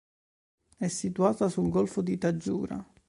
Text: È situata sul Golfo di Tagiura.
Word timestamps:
È 0.77 0.87
situata 0.87 1.47
sul 1.47 1.69
Golfo 1.69 2.01
di 2.01 2.17
Tagiura. 2.17 2.83